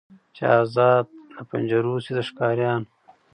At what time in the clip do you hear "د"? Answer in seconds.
2.17-2.19